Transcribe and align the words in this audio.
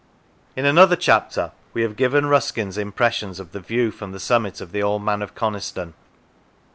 In 0.55 0.65
another 0.65 0.95
chapter 0.95 1.51
we 1.75 1.83
have 1.83 1.95
given 1.95 2.25
Ruskin's 2.25 2.75
im 2.75 2.91
pressions 2.91 3.39
of 3.39 3.51
the 3.51 3.59
view 3.59 3.91
from 3.91 4.13
the 4.13 4.19
summit 4.19 4.59
of 4.59 4.71
the 4.71 4.81
Old 4.81 5.03
Man 5.03 5.21
of 5.21 5.35
Coniston. 5.35 5.93